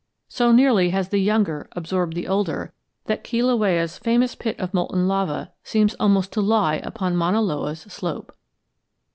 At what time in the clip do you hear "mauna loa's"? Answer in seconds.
7.15-7.81